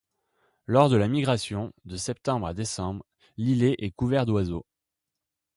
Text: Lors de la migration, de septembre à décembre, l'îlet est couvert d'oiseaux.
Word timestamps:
Lors 0.65 0.89
de 0.89 0.95
la 0.95 1.07
migration, 1.07 1.73
de 1.85 1.95
septembre 1.95 2.47
à 2.47 2.55
décembre, 2.55 3.05
l'îlet 3.37 3.75
est 3.77 3.91
couvert 3.91 4.25
d'oiseaux. 4.25 4.65